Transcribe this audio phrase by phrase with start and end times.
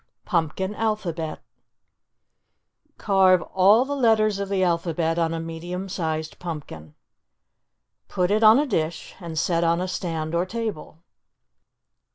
[0.25, 1.41] PUMPKIN ALPHABET
[2.97, 6.95] Carve all the letters of the alphabet on a medium sized pumpkin.
[8.07, 11.03] Put it on a dish and set on a stand or table.